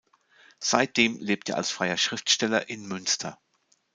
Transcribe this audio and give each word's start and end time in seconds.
Seitdem 0.57 1.19
lebt 1.19 1.49
er 1.49 1.57
als 1.57 1.69
freier 1.69 1.95
Schriftsteller 1.95 2.69
in 2.69 2.87
Münster. 2.87 3.37